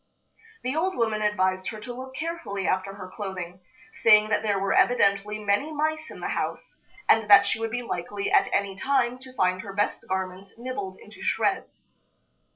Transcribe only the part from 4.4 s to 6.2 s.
there were evidently many mice